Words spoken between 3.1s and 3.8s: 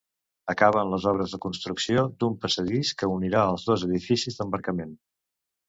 unirà els